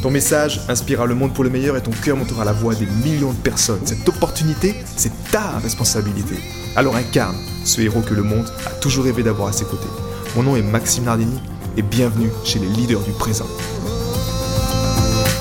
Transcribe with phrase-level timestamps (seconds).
[0.00, 2.86] Ton message inspirera le monde pour le meilleur et ton cœur montera la voix des
[2.86, 3.84] millions de personnes.
[3.84, 6.36] Cette opportunité, c'est ta responsabilité.
[6.76, 9.88] Alors incarne ce héros que le monde a toujours rêvé d'avoir à ses côtés.
[10.36, 11.40] Mon nom est Maxime Nardini
[11.76, 13.48] et bienvenue chez les leaders du présent.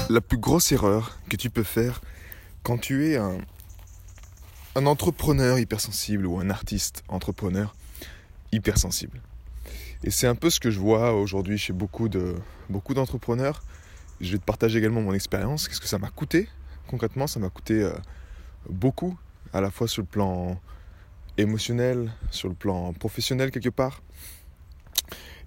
[0.10, 2.02] La plus grosse erreur que tu peux faire
[2.64, 3.38] quand tu es un,
[4.76, 7.76] entrepreneur hypersensible ou un artiste entrepreneur
[8.52, 9.22] hypersensible.
[10.04, 13.62] Et c'est un peu ce que je vois aujourd'hui chez beaucoup d'entrepreneurs.
[14.20, 15.68] Je vais te partager également mon expérience.
[15.68, 16.50] Qu'est-ce que ça m'a coûté
[16.88, 17.94] Concrètement, ça m'a coûté euh,
[18.70, 19.18] beaucoup,
[19.54, 20.60] à la fois sur le plan
[21.38, 24.02] émotionnel, sur le plan professionnel quelque part.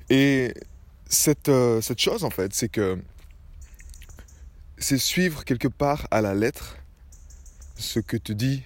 [0.09, 0.55] Et
[1.09, 2.99] cette, euh, cette chose, en fait, c'est que
[4.79, 6.77] c'est suivre quelque part à la lettre
[7.77, 8.63] ce que te dit,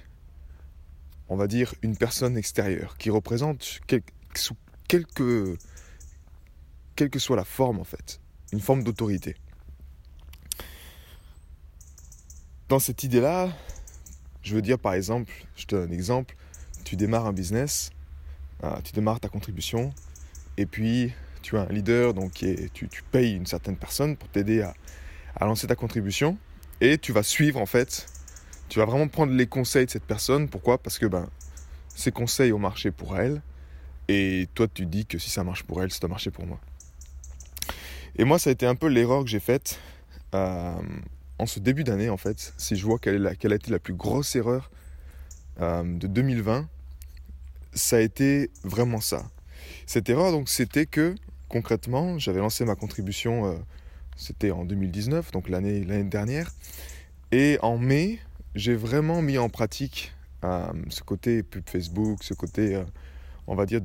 [1.29, 3.81] on va dire, une personne extérieure, qui représente
[4.35, 5.57] sous quelque,
[6.97, 8.21] quelle que soit la forme, en fait,
[8.53, 9.37] une forme d'autorité.
[12.75, 13.51] Dans cette idée-là,
[14.43, 16.35] je veux dire par exemple, je te donne un exemple,
[16.83, 17.93] tu démarres un business,
[18.65, 19.95] euh, tu démarres ta contribution,
[20.57, 24.75] et puis tu as un leader, donc tu, payes une certaine personne pour t'aider à,
[25.47, 26.37] lancer ta contribution,
[26.81, 28.09] et tu vas suivre en fait,
[28.69, 30.49] tu vas vraiment prendre les conseils de cette personne.
[30.49, 30.79] Pourquoi?
[30.79, 31.31] Parce que ben,
[31.95, 33.41] ces conseils ont marché pour elle,
[34.09, 36.59] et toi tu dis que si ça marche pour elle, ça doit marcher pour moi.
[38.17, 39.79] Et moi, ça a été un peu l'erreur que j'ai faite.
[40.35, 40.75] Euh,
[41.39, 44.37] en ce début d'année, en fait, si je vois quelle, a été la plus grosse
[44.37, 44.71] erreur
[45.61, 46.69] euh, de 2020,
[47.73, 49.25] ça a été vraiment ça.
[49.87, 51.15] Cette erreur, donc, c'était que,
[51.49, 53.57] concrètement, j'avais lancé ma contribution, euh,
[54.17, 56.53] c'était en 2019, donc l'année dernière,
[57.33, 58.21] et en mai,
[58.55, 60.13] j'ai vraiment mis en pratique
[60.45, 62.81] euh, ce côté pub Facebook, ce côté,
[63.49, 63.81] on va dire,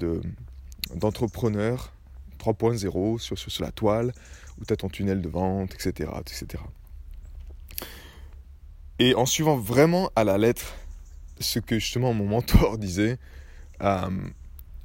[0.94, 1.94] d'entrepreneur
[2.38, 4.14] 3.0 sur, sur, sur, la toile,
[4.60, 6.12] où tu as ton tunnel de vente, etc.
[6.20, 6.62] etc.
[9.00, 10.76] Et en suivant vraiment à la lettre
[11.40, 13.18] ce que justement mon mentor disait,
[13.82, 14.10] euh,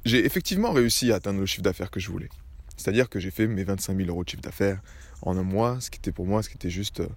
[0.05, 2.29] j'ai effectivement réussi à atteindre le chiffre d'affaires que je voulais.
[2.77, 4.81] C'est-à-dire que j'ai fait mes 25 000 euros de chiffre d'affaires
[5.21, 7.09] en un mois, ce qui était pour moi, ce qui était juste euh,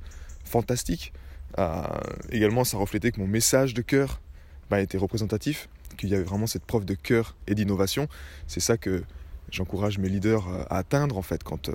[0.44, 1.12] fantastique.
[1.58, 1.82] Euh,
[2.30, 4.20] également, ça reflétait que mon message de cœur
[4.68, 8.08] bah, était représentatif, qu'il y avait vraiment cette preuve de cœur et d'innovation.
[8.48, 9.04] C'est ça que
[9.50, 11.70] j'encourage mes leaders à atteindre en fait quand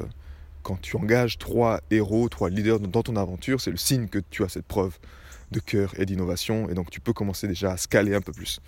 [0.64, 4.44] quand tu engages trois héros, trois leaders dans ton aventure, c'est le signe que tu
[4.44, 4.98] as cette preuve
[5.52, 8.60] de cœur et d'innovation, et donc tu peux commencer déjà à scaler un peu plus.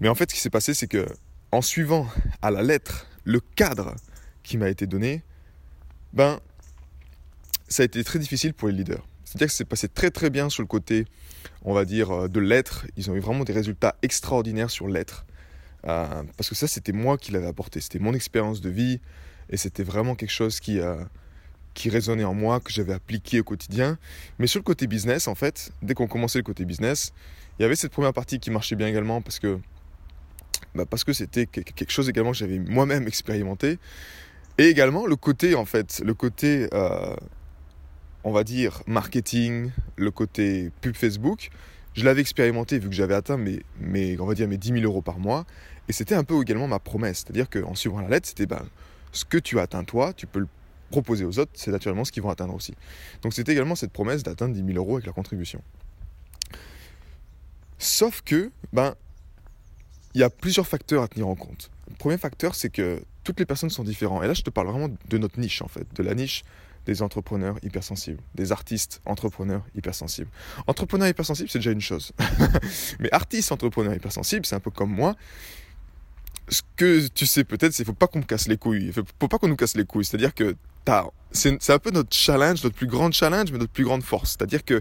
[0.00, 1.06] Mais en fait, ce qui s'est passé, c'est que
[1.52, 2.08] en suivant
[2.42, 3.94] à la lettre le cadre
[4.42, 5.22] qui m'a été donné,
[6.12, 6.40] ben,
[7.68, 9.06] ça a été très difficile pour les leaders.
[9.24, 11.06] C'est-à-dire que c'est passé très très bien sur le côté,
[11.62, 12.86] on va dire, euh, de l'être.
[12.96, 15.26] Ils ont eu vraiment des résultats extraordinaires sur l'être.
[15.86, 17.80] Euh, parce que ça, c'était moi qui l'avais apporté.
[17.80, 19.00] C'était mon expérience de vie,
[19.50, 20.96] et c'était vraiment quelque chose qui, euh,
[21.74, 23.98] qui résonnait en moi, que j'avais appliqué au quotidien.
[24.38, 27.12] Mais sur le côté business, en fait, dès qu'on commençait le côté business,
[27.58, 29.58] il y avait cette première partie qui marchait bien également parce que
[30.74, 33.78] bah c'était quelque chose également que j'avais moi-même expérimenté.
[34.58, 37.14] Et également le côté, en fait, le côté, euh,
[38.24, 41.50] on va dire, marketing, le côté pub Facebook,
[41.94, 44.84] je l'avais expérimenté vu que j'avais atteint mes, mes, on va dire, mes 10 000
[44.84, 45.44] euros par mois.
[45.88, 47.24] Et c'était un peu également ma promesse.
[47.24, 48.64] C'est-à-dire qu'en suivant la lettre, c'était ben,
[49.14, 50.48] ce que tu atteins toi, tu peux le
[50.90, 52.74] proposer aux autres, c'est naturellement ce qu'ils vont atteindre aussi.
[53.22, 55.62] Donc c'est également cette promesse d'atteindre 10 000 euros avec la contribution.
[57.78, 58.94] Sauf que, ben,
[60.14, 61.70] il y a plusieurs facteurs à tenir en compte.
[61.90, 64.22] Le premier facteur, c'est que toutes les personnes sont différentes.
[64.22, 66.44] Et là, je te parle vraiment de notre niche, en fait, de la niche
[66.86, 70.30] des entrepreneurs hypersensibles, des artistes entrepreneurs hypersensibles.
[70.66, 72.12] Entrepreneur hypersensible, c'est déjà une chose.
[73.00, 75.16] Mais artiste entrepreneur hypersensible, c'est un peu comme moi
[76.48, 78.86] ce que tu sais peut-être, c'est qu'il faut pas qu'on me casse les couilles.
[78.86, 80.04] Il faut, faut pas qu'on nous casse les couilles.
[80.04, 80.56] C'est-à-dire que
[81.32, 84.30] c'est un peu notre challenge, notre plus grand challenge, mais notre plus grande force.
[84.30, 84.80] C'est-à-dire que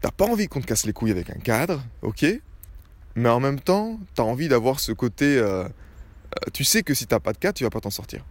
[0.00, 2.24] t'as pas envie qu'on te casse les couilles avec un cadre, ok?
[3.16, 5.38] Mais en même temps, tu as envie d'avoir ce côté...
[5.38, 5.68] Euh, euh,
[6.52, 8.24] tu sais que si t'as pas de cadre, tu vas pas t'en sortir.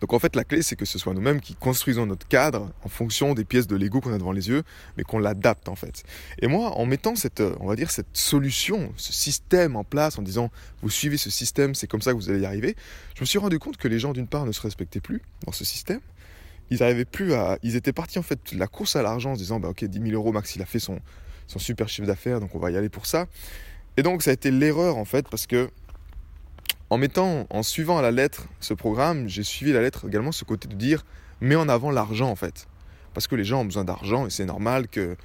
[0.00, 2.88] Donc en fait, la clé, c'est que ce soit nous-mêmes qui construisons notre cadre en
[2.88, 4.62] fonction des pièces de Lego qu'on a devant les yeux,
[4.96, 6.04] mais qu'on l'adapte en fait.
[6.40, 10.22] Et moi, en mettant cette, on va dire, cette solution, ce système en place, en
[10.22, 10.50] disant,
[10.82, 12.76] vous suivez ce système, c'est comme ça que vous allez y arriver,
[13.14, 15.52] je me suis rendu compte que les gens, d'une part, ne se respectaient plus dans
[15.52, 16.00] ce système,
[16.70, 17.58] ils arrivaient plus à.
[17.62, 19.84] Ils étaient partis en fait de la course à l'argent en se disant bah ok
[19.84, 21.00] 10 000 euros max il a fait son,
[21.48, 23.26] son super chiffre d'affaires donc on va y aller pour ça.
[23.96, 25.68] Et donc ça a été l'erreur en fait parce que
[26.90, 30.44] en mettant, en suivant à la lettre ce programme, j'ai suivi la lettre également ce
[30.44, 31.04] côté de dire
[31.40, 32.66] mets en avant l'argent en fait.
[33.14, 35.16] Parce que les gens ont besoin d'argent et c'est normal que,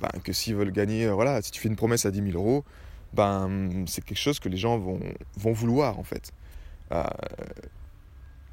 [0.00, 2.38] ben, que s'ils veulent gagner, euh, voilà, si tu fais une promesse à 10 000
[2.38, 2.64] euros,
[3.12, 5.00] ben, c'est quelque chose que les gens vont,
[5.36, 6.32] vont vouloir en fait.
[6.92, 7.04] Euh,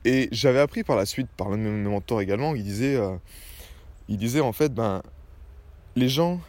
[0.05, 3.15] et j'avais appris par la suite, par l'un de mes mentors également, il disait, euh,
[4.07, 5.01] il en fait, ben,
[5.95, 6.39] les gens,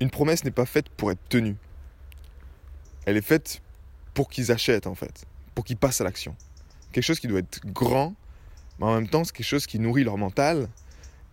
[0.00, 1.56] une promesse n'est pas faite pour être tenue.
[3.06, 3.60] Elle est faite
[4.14, 6.36] pour qu'ils achètent en fait, pour qu'ils passent à l'action.
[6.92, 8.14] Quelque chose qui doit être grand,
[8.78, 10.68] mais en même temps c'est quelque chose qui nourrit leur mental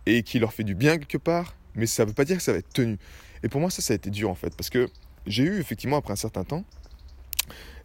[0.06, 2.42] et qui leur fait du bien quelque part, mais ça ne veut pas dire que
[2.42, 2.98] ça va être tenu.
[3.42, 4.88] Et pour moi ça, ça a été dur en fait, parce que
[5.26, 6.64] j'ai eu effectivement après un certain temps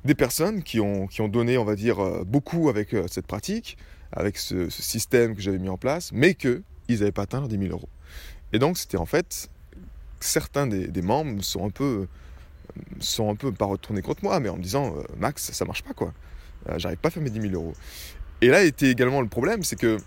[0.06, 3.28] des personnes qui ont, qui ont donné, on va dire, euh, beaucoup avec euh, cette
[3.28, 3.78] pratique,
[4.12, 7.58] avec ce, système que j'avais mis en place, mais qu'ils n'avaient pas atteint leurs 10
[7.58, 7.90] 000 euros.
[8.54, 9.50] Et donc, c'était en fait,
[10.20, 12.08] certains des, membres sont un peu,
[13.00, 15.84] sont un peu, pas retournés contre moi, mais en me disant, euh, Max, ça marche
[15.84, 16.14] pas, quoi.
[16.76, 17.74] J'arrive pas à faire mes 10 000 euros.
[18.42, 19.98] Et là était également le problème, c'est que,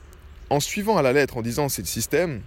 [0.51, 2.43] en suivant à la lettre, en disant c'est le système,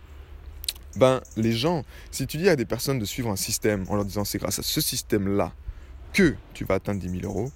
[0.96, 4.06] ben, les gens, si tu dis à des personnes de suivre un système en leur
[4.06, 5.52] disant c'est grâce à ce système-là
[6.14, 7.52] que tu vas atteindre 10 000 euros,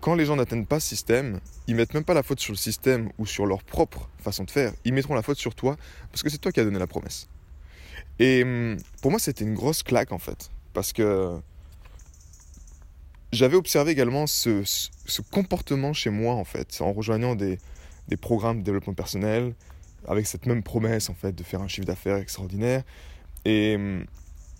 [0.00, 2.58] quand les gens n'atteignent pas ce système, ils mettent même pas la faute sur le
[2.58, 5.76] système ou sur leur propre façon de faire, ils mettront la faute sur toi
[6.10, 7.28] parce que c'est toi qui as donné la promesse.
[8.18, 11.38] Et hum, pour moi, c'était une grosse claque en fait, parce que
[13.34, 14.62] j'avais observé également ce,
[15.30, 17.58] comportement chez moi en fait, en rejoignant des,
[18.08, 19.54] des programmes de développement personnel,
[20.06, 22.82] avec cette même promesse en fait de faire un chiffre d'affaires extraordinaire.
[23.44, 23.78] Et,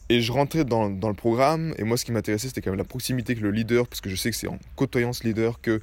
[0.08, 2.78] et je rentrais dans, dans, le programme, et moi ce qui m'intéressait c'était quand même
[2.78, 5.60] la proximité avec le leader, parce que je sais que c'est en côtoyant ce leader
[5.60, 5.80] que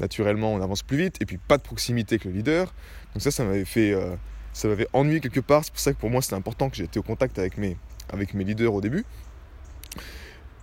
[0.00, 2.72] naturellement on avance plus vite, et puis pas de proximité avec le leader.
[3.12, 4.16] Donc ça, ça m'avait fait, euh,
[4.52, 5.64] ça m'avait ennuyé quelque part.
[5.64, 7.76] C'est pour ça que pour moi c'était important que j'étais au contact avec mes,
[8.12, 9.04] avec mes leaders au début.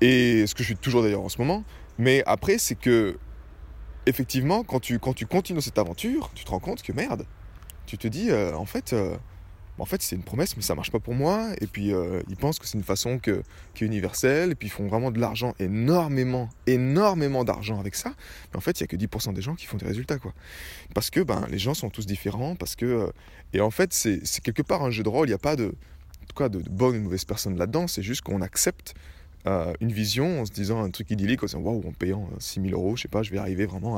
[0.02, 1.64] Et ce que je suis toujours d'ailleurs en ce moment.
[1.98, 3.18] Mais après, c'est que
[4.06, 7.26] effectivement, quand tu, quand tu continues cette aventure, tu te rends compte que merde,
[7.86, 9.16] tu te dis, euh, en fait, euh,
[9.78, 11.50] en fait c'est une promesse, mais ça marche pas pour moi.
[11.60, 13.44] Et puis, euh, ils pensent que c'est une façon que,
[13.74, 14.52] qui est universelle.
[14.52, 18.14] Et puis, ils font vraiment de l'argent, énormément, énormément d'argent avec ça.
[18.52, 20.34] Mais en fait, il y a que 10% des gens qui font des résultats, quoi.
[20.94, 22.56] Parce que ben, les gens sont tous différents.
[22.56, 23.12] Parce que,
[23.54, 25.28] et en fait, c'est quelque part un jeu de rôle.
[25.28, 25.66] Il n'y a pas de,
[26.22, 27.88] en tout cas, de, bonne ou de mauvaise personne là-dedans.
[27.88, 28.94] C'est juste qu'on accepte
[29.46, 32.74] une vision en se disant un truc idyllique, en se disant waouh, en payant 6000
[32.74, 33.98] euros, je sais pas, je vais arriver vraiment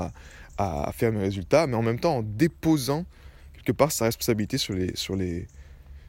[0.58, 3.06] à, faire mes résultats, mais en même temps en déposant
[3.54, 5.48] quelque part sa responsabilité sur les, sur les,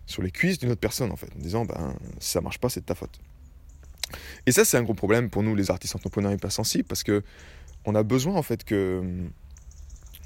[0.07, 2.69] sur les cuisses d'une autre personne, en fait, en disant, ben, si ça marche pas,
[2.69, 3.19] c'est de ta faute.
[4.47, 7.23] Et ça, c'est un gros problème pour nous, les artistes entrepreneurs hypersensibles, parce que
[7.85, 9.03] on a besoin, en fait, que.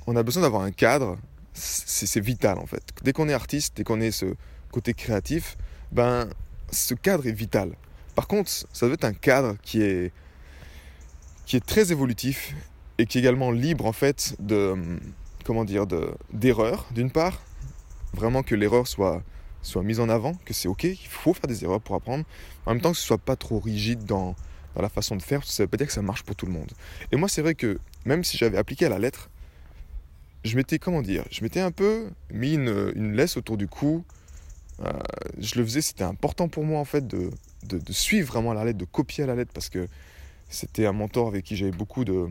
[0.07, 1.19] On a besoin d'avoir un cadre,
[1.53, 2.83] c'est vital, en fait.
[3.03, 4.35] Dès qu'on est artiste, dès qu'on est ce
[4.73, 5.57] côté créatif,
[5.93, 6.31] ben,
[6.71, 7.73] ce cadre est vital.
[8.19, 10.11] Par contre, ça doit être un cadre qui est,
[11.47, 12.53] qui est très évolutif
[12.99, 14.75] et qui est également libre, en fait, de
[15.45, 15.87] comment dire,
[16.33, 17.41] d'erreurs, d'une part,
[18.15, 19.23] vraiment que l'erreur soit,
[19.63, 22.25] soit mise en avant, que c'est ok, qu'il faut faire des erreurs pour apprendre,
[22.67, 24.35] en même temps que ce soit pas trop rigide dans,
[24.75, 26.53] dans la façon de faire, ça veut pas dire que ça marche pour tout le
[26.53, 26.73] monde.
[27.13, 29.31] Et moi, c'est vrai que même si j'avais appliqué à la lettre,
[30.43, 34.05] je m'étais, comment dire, je m'étais un peu mis une, une, laisse autour du cou.
[34.85, 34.91] Euh,
[35.39, 37.31] je le faisais, c'était important pour moi en fait de,
[37.65, 39.89] de, suivre vraiment la lettre, de copier à la lettre parce que
[40.49, 42.29] c'était un mentor avec qui j'avais beaucoup de,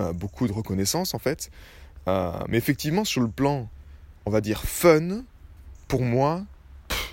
[0.00, 1.50] euh, beaucoup de reconnaissance en fait.
[2.06, 3.68] Euh, mais effectivement, sur le plan,
[4.26, 5.22] on va dire fun,
[5.88, 6.44] pour moi,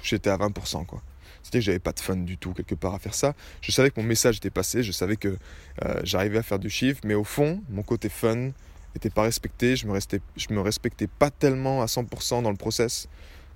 [0.03, 0.85] j'étais à 20%.
[0.85, 1.01] quoi.
[1.43, 3.35] C'était que j'avais pas de fun du tout quelque part à faire ça.
[3.61, 5.37] Je savais que mon message était passé, je savais que
[5.83, 8.51] euh, j'arrivais à faire du chiffre, mais au fond, mon côté fun
[8.95, 9.75] n'était pas respecté.
[9.75, 13.07] Je me, restais, je me respectais pas tellement à 100% dans le process.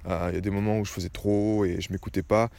[0.06, 2.50] Il y a des moments où je faisais trop et je m'écoutais pas.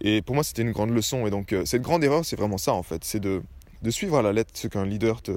[0.00, 1.26] Et pour moi, c'était une grande leçon.
[1.26, 3.04] Et donc, cette grande erreur, c'est vraiment ça en fait.
[3.04, 3.42] C'est de,
[3.90, 5.32] suivre à la lettre ce qu'un leader te,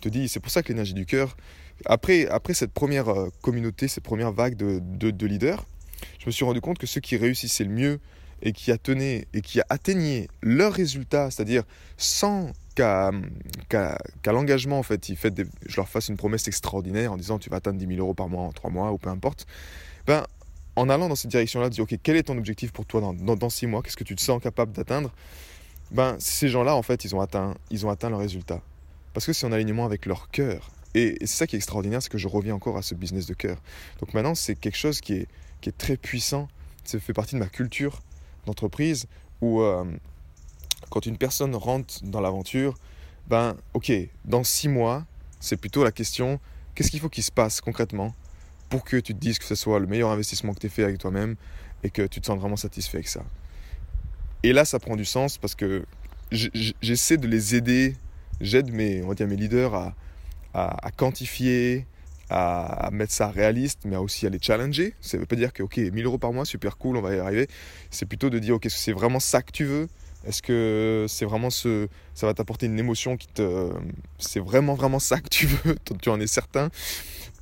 [0.00, 1.36] te c'est pour ça que l'énergie du cœur,
[1.86, 5.64] après, après cette première euh, communauté, cette première vague de, de, leaders,
[6.18, 8.00] je me suis rendu compte que ceux qui réussissaient le mieux
[8.42, 11.62] et qui et qui atteignaient leurs résultats, c'est-à-dire
[11.96, 13.10] sans qu'à
[14.26, 17.56] l'engagement, en fait, ils fait je leur fasse une promesse extraordinaire en disant tu vas
[17.56, 19.46] atteindre 10 000 euros par mois en 3 mois ou peu importe,
[20.06, 20.24] ben,
[20.76, 23.50] en allant dans cette direction-là, dire ok, quel est ton objectif pour toi dans, dans,
[23.50, 25.12] 6 mois, qu'est-ce que tu te sens capable d'atteindre?
[25.90, 28.60] Ben, Ces gens-là, en fait, ils ont atteint, ils ont atteint leurs résultats.
[29.12, 30.70] Parce que c'est en alignement avec leur cœur.
[30.94, 33.34] Et, c'est ça qui est extraordinaire, c'est que je reviens encore à ce business de
[33.34, 33.58] cœur.
[34.00, 35.28] Donc maintenant, c'est quelque chose qui est,
[35.60, 36.48] qui est très puissant.
[36.84, 38.00] Ça fait partie de ma culture
[38.46, 39.06] d'entreprise
[39.40, 39.84] où euh,
[40.90, 42.74] quand une personne rentre dans l'aventure,
[43.26, 43.92] ben ok,
[44.24, 45.04] dans six mois,
[45.40, 46.40] c'est plutôt la question,
[46.74, 48.14] qu'est-ce qu'il faut qu'il se passe concrètement?
[48.74, 50.82] Pour que tu te dises que ce soit le meilleur investissement que tu aies fait
[50.82, 51.36] avec toi-même
[51.84, 53.22] et que tu te sens vraiment satisfait avec ça.
[54.42, 55.84] Et là, ça prend du sens parce que
[56.32, 57.94] j'essaie de les aider,
[58.40, 59.94] j'aide mes, mes leaders à,
[60.54, 61.86] à, quantifier,
[62.30, 64.94] à, mettre ça réaliste, mais aussi à les challenger.
[65.00, 67.14] Ça ne veut pas dire que, ok, 1000 euros par mois, super cool, on va
[67.14, 67.46] y arriver.
[67.92, 69.88] C'est plutôt de dire, ok, c'est vraiment ça que tu veux?
[70.26, 73.70] Est-ce que c'est vraiment ce, ça va t'apporter une émotion qui te,
[74.18, 75.76] c'est vraiment vraiment ça que tu veux?
[76.02, 76.70] Tu en es certain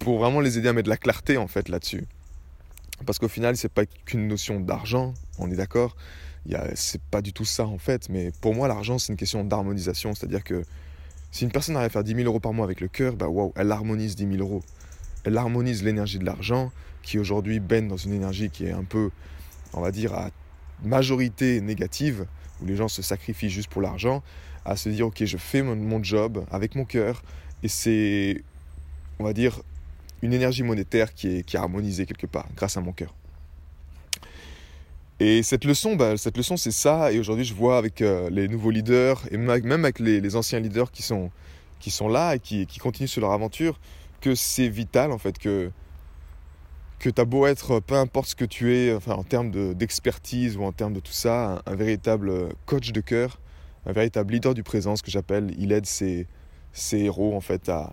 [0.02, 2.06] Pour vraiment les aider à mettre de la clarté en fait là-dessus.
[3.06, 5.97] Parce qu'au final, c'est pas qu'une notion d'argent, on est d'accord.
[6.75, 10.14] C'est pas du tout ça en fait, mais pour moi, l'argent, c'est une question d'harmonisation.
[10.14, 10.64] C'est-à-dire que
[11.30, 13.26] si une personne arrive à faire 10 000 euros par mois avec le cœur, bah
[13.26, 14.62] waouh, elle harmonise 10 000 euros.
[15.25, 19.11] Elle harmonise l'énergie de l'argent, qui aujourd'hui baigne dans une énergie qui est un peu,
[19.73, 20.30] on va dire, à
[20.82, 22.26] majorité négative,
[22.61, 24.23] où les gens se sacrifient juste pour l'argent,
[24.64, 27.23] à se dire, ok, je fais mon, job avec mon cœur,
[27.62, 28.42] et c'est,
[29.18, 29.62] on va dire,
[30.23, 33.14] une énergie monétaire qui est, qui est harmonisée quelque part, grâce à mon cœur.
[35.21, 37.12] Et cette leçon, bah, cette leçon, c'est ça.
[37.12, 40.91] Et aujourd'hui, je vois avec euh, les nouveaux leaders et même avec les, anciens leaders
[40.91, 41.31] qui sont,
[41.79, 43.79] qui sont là et qui, qui continuent sur leur aventure,
[44.21, 45.71] que c'est vital en fait que
[47.02, 50.57] que tu as beau être, peu importe ce que tu es, enfin, en termes d'expertise
[50.57, 53.41] ou en termes de tout ça, un, véritable coach de cœur,
[53.87, 56.29] un véritable leader du présent, ce que j'appelle, il aide ses,
[56.73, 57.93] ses, héros en fait à,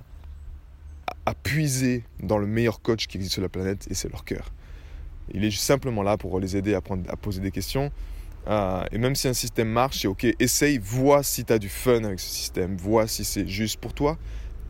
[1.25, 4.51] à puiser dans le meilleur coach qui existe sur la planète et c'est leur cœur.
[5.33, 7.91] Il est simplement là pour les aider à, poser des questions.
[8.47, 11.69] Euh, et même si un système marche, c'est ok, essaye, vois si tu as du
[11.69, 14.17] fun avec ce système, vois si c'est juste pour toi,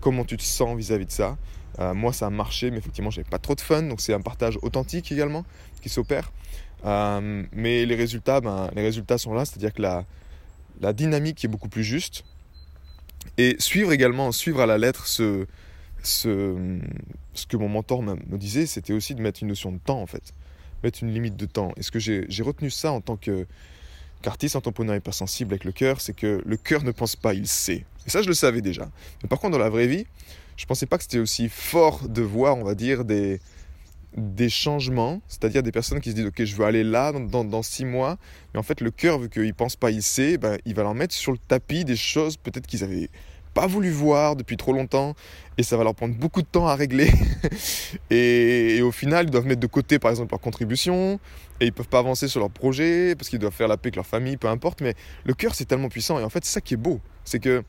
[0.02, 1.38] comment tu te sens vis-à-vis de ça.
[1.80, 4.22] Euh, moi, ça a marché, mais effectivement, j'avais pas trop de fun, donc c'est un
[4.22, 5.46] partage authentique également
[5.82, 6.32] qui s'opère.
[6.86, 11.70] Euh, mais les résultats, ben, les résultats sont là, c'est-à-dire que la dynamique est beaucoup
[11.70, 12.26] plus juste.
[13.38, 15.46] Et suivre également, suivre à la lettre ce,
[16.04, 16.80] ce,
[17.48, 20.34] que mon mentor me disait, c'était aussi de mettre une notion de temps en fait
[20.84, 21.72] mettre une limite de temps.
[21.78, 23.46] Et ce que j'ai retenu ça en tant que
[24.22, 27.86] qu'artiste entrepreneur hypersensible avec le cœur, c'est que le cœur ne pense pas, il sait.
[28.06, 28.90] Et ça, je le savais déjà.
[29.24, 30.06] Mais par contre, dans la vraie vie,
[30.58, 33.40] je pensais pas que c'était aussi fort de voir, on va dire, des,
[34.18, 37.62] des changements, c'est-à-dire des personnes qui se disent ok je veux aller là dans, dans,
[37.62, 38.18] six mois,
[38.54, 40.96] mais en fait le cœur vu qu'il pense pas il sait, ben, il va leur
[40.96, 43.10] mettre sur le tapis des choses peut-être qu'ils avaient
[43.60, 45.16] pas voulu voir depuis trop longtemps
[45.58, 47.12] et ça va leur prendre beaucoup de temps à régler.
[48.10, 51.20] et, au final, ils doivent mettre de côté par exemple leur contribution
[51.60, 53.98] et ils peuvent pas avancer sur leur projet parce qu'ils doivent faire la paix avec
[53.98, 54.80] leur famille, peu importe.
[54.80, 57.02] Mais le cœur, c'est tellement puissant et en fait, c'est ça qui est beau.
[57.26, 57.62] C'est que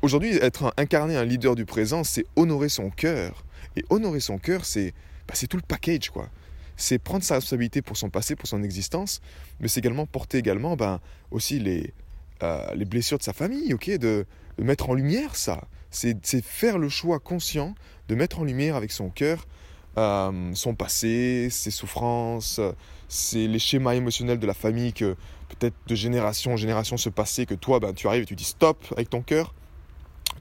[0.00, 3.44] aujourd'hui, être un, incarner un leader du présent, c'est honorer son cœur.
[3.76, 4.94] Et honorer son cœur, c'est
[5.28, 6.30] bah, tout le package quoi
[6.76, 9.20] c'est prendre sa responsabilité pour son passé, pour son existence,
[9.60, 10.98] mais c'est également porter également ben,
[11.30, 11.92] aussi les,
[12.42, 14.24] euh, les blessures de sa famille, ok, de
[14.64, 15.64] mettre en lumière ça.
[15.90, 17.74] C'est faire le choix conscient
[18.08, 19.46] de mettre en lumière avec son cœur
[19.98, 22.60] euh, son passé, ses souffrances,
[23.08, 25.16] c'est les schémas émotionnels de la famille que
[25.48, 28.44] peut-être de génération en génération se passaient, que toi, ben, tu arrives et tu dis
[28.44, 29.52] stop avec ton cœur,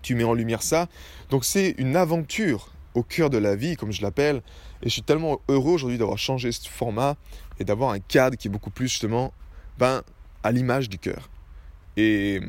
[0.03, 0.87] tu mets en lumière ça.
[1.31, 4.43] Donc c'est une aventure au cœur de la vie, comme je l'appelle,
[4.83, 7.15] et je suis tellement heureux aujourd'hui d'avoir changé ce format
[7.59, 9.33] et d'avoir un cadre qui est beaucoup plus justement
[9.79, 10.03] ben,
[10.43, 11.29] à l'image du cœur.
[11.97, 12.39] Et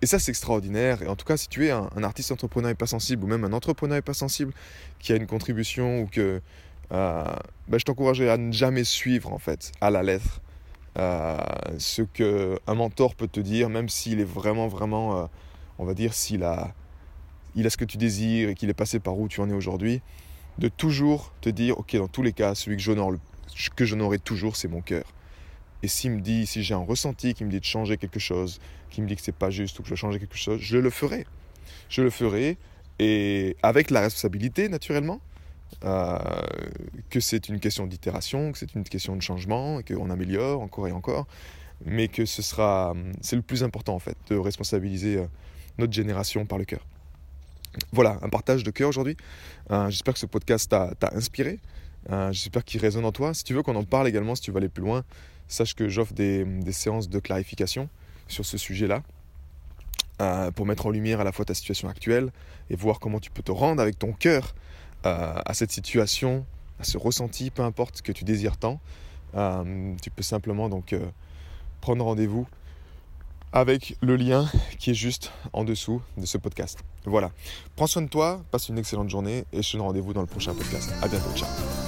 [0.00, 1.02] et ça, c'est extraordinaire.
[1.02, 3.44] Et en tout cas, si tu es un, artiste entrepreneur et pas sensible, ou même
[3.44, 4.52] un entrepreneur et pas sensible,
[4.98, 6.40] qui a une contribution, ou que
[6.92, 7.24] euh,
[7.68, 10.40] bah, je t'encouragerais à ne jamais suivre, en fait, à la lettre,
[10.98, 11.36] euh,
[11.78, 15.26] ce qu'un mentor peut te dire, même s'il est vraiment, vraiment, euh,
[15.78, 16.74] on va dire, s'il a,
[17.56, 19.52] il a ce que tu désires et qu'il est passé par où tu en es
[19.52, 20.00] aujourd'hui,
[20.58, 23.14] de toujours te dire, ok, dans tous les cas, celui que j'honore,
[23.76, 25.04] que toujours, c'est mon cœur.
[25.82, 28.60] Et s'il me dit, si j'ai un ressenti qui me dit de changer quelque chose,
[28.90, 30.78] qui me dit que c'est pas juste ou que je dois changer quelque chose, je
[30.78, 31.26] le ferai.
[31.88, 32.56] Je le ferai
[32.98, 35.20] et avec la responsabilité naturellement
[35.84, 36.18] euh,
[37.10, 40.92] que c'est une question d'itération, que c'est une question de changement, qu'on améliore encore et
[40.92, 41.26] encore,
[41.84, 45.26] mais que ce sera, c'est le plus important en fait, de responsabiliser euh,
[45.78, 46.84] notre génération par le cœur.
[47.92, 49.16] Voilà, un partage de cœur aujourd'hui.
[49.70, 51.60] Euh, j'espère que ce podcast t'a inspiré.
[52.30, 53.34] J'espère qu'il résonne en toi.
[53.34, 55.04] Si tu veux qu'on en parle également, si tu veux aller plus loin,
[55.48, 57.88] sache que j'offre des, séances de clarification
[58.28, 59.02] sur ce sujet-là
[60.20, 62.30] euh, pour mettre en lumière à la fois ta situation actuelle
[62.70, 64.54] et voir comment tu peux te rendre avec ton cœur
[65.06, 66.44] euh, à cette situation,
[66.78, 68.80] à ce ressenti, peu importe que tu désires tant.
[69.34, 70.94] Euh, tu peux simplement donc
[71.80, 72.46] prendre rendez-vous
[73.52, 76.80] avec le lien qui est juste en dessous de ce podcast.
[77.04, 77.30] Voilà.
[77.76, 80.26] Prends soin de toi, passe une excellente journée et je te donne rendez-vous dans le
[80.26, 80.92] prochain podcast.
[81.02, 81.87] À bientôt, ciao.